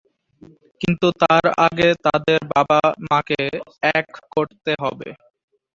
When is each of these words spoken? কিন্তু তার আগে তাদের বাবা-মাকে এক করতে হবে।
কিন্তু 0.81 1.07
তার 1.21 1.45
আগে 1.65 1.89
তাদের 2.05 2.39
বাবা-মাকে 2.53 3.41
এক 3.93 4.05
করতে 4.31 4.71
হবে। 4.81 5.09